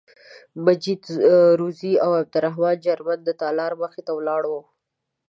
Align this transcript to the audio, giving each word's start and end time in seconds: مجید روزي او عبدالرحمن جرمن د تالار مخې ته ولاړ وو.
مجید 0.65 1.01
روزي 1.59 1.93
او 2.03 2.11
عبدالرحمن 2.21 2.75
جرمن 2.85 3.19
د 3.23 3.29
تالار 3.41 3.71
مخې 3.81 4.01
ته 4.07 4.11
ولاړ 4.15 4.43
وو. 4.47 4.61